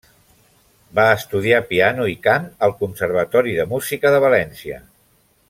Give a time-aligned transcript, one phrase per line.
[0.99, 4.83] Va estudiar, piano i cant al Conservatori de Música de València.